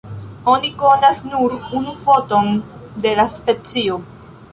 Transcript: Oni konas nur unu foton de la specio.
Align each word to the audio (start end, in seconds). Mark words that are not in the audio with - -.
Oni 0.51 0.69
konas 0.83 1.19
nur 1.33 1.53
unu 1.79 1.93
foton 2.05 2.49
de 3.05 3.13
la 3.21 3.27
specio. 3.35 4.01